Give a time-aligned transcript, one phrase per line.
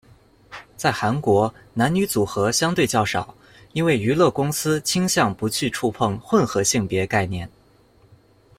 [0.75, 3.35] 在韩国，男女组合相对较少，
[3.73, 7.47] 因为娱乐公司倾向不去触碰“混合性别”概念。